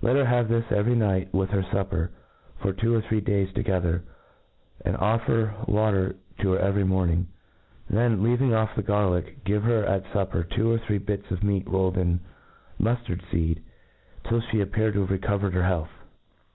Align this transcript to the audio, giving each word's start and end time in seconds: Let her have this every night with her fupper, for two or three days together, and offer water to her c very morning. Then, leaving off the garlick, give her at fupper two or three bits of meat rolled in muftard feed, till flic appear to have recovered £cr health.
Let 0.00 0.16
her 0.16 0.24
have 0.24 0.48
this 0.48 0.64
every 0.70 0.94
night 0.94 1.34
with 1.34 1.50
her 1.50 1.60
fupper, 1.62 2.08
for 2.62 2.72
two 2.72 2.94
or 2.94 3.02
three 3.02 3.20
days 3.20 3.52
together, 3.52 4.04
and 4.82 4.96
offer 4.96 5.52
water 5.68 6.16
to 6.38 6.52
her 6.52 6.56
c 6.58 6.62
very 6.62 6.82
morning. 6.84 7.26
Then, 7.90 8.22
leaving 8.22 8.54
off 8.54 8.74
the 8.74 8.80
garlick, 8.80 9.44
give 9.44 9.64
her 9.64 9.84
at 9.84 10.06
fupper 10.14 10.44
two 10.48 10.72
or 10.72 10.78
three 10.78 10.96
bits 10.96 11.30
of 11.30 11.44
meat 11.44 11.68
rolled 11.68 11.98
in 11.98 12.20
muftard 12.80 13.20
feed, 13.24 13.62
till 14.24 14.40
flic 14.40 14.62
appear 14.62 14.92
to 14.92 15.00
have 15.00 15.10
recovered 15.10 15.52
£cr 15.52 15.64
health. 15.66 15.90